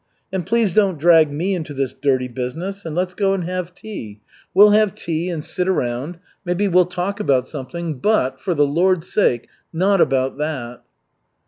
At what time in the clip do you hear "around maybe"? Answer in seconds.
5.67-6.67